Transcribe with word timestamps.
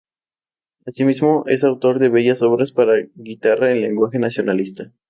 Así 0.87 1.05
mismo 1.05 1.43
es 1.45 1.63
autor 1.63 1.99
de 1.99 2.09
bellas 2.09 2.41
obras 2.41 2.71
para 2.71 2.95
guitarra 3.13 3.71
en 3.71 3.81
lenguaje 3.81 4.17
nacionalista. 4.17 4.91